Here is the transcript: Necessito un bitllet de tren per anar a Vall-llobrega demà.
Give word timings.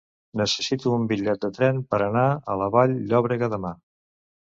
Necessito 0.39 0.93
un 0.99 1.03
bitllet 1.11 1.43
de 1.43 1.51
tren 1.57 1.81
per 1.91 1.99
anar 2.05 2.23
a 2.53 2.57
Vall-llobrega 2.77 3.51
demà. 3.57 3.73